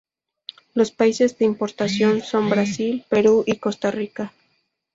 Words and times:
Los 0.73 0.89
países 0.89 1.37
de 1.37 1.45
importación 1.45 2.21
son 2.23 2.49
Brasil, 2.49 3.05
Perú 3.07 3.43
y 3.45 3.57
Costa 3.57 3.91
Rica. 3.91 4.33